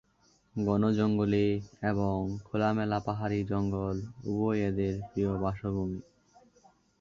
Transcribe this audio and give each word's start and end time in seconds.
ঘন 0.55 0.81
জঙ্গলে 0.91 1.45
এবং 1.83 2.15
খোলামেলা 2.43 2.99
পাহাড়ী 2.99 3.39
জঙ্গল 3.43 3.97
উভয়ই 4.25 4.59
এদের 4.69 4.93
প্রিয় 5.09 5.31
বাসভূমি। 5.37 5.99